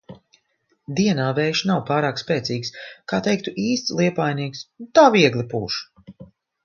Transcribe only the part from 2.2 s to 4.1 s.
spēcīgs, kā teiktu īsts